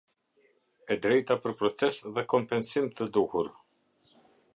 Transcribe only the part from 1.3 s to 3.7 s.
për proces dhe kompensim të duhur.